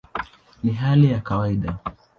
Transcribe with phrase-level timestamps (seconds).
[0.63, 1.77] Ni hali ya kawaida".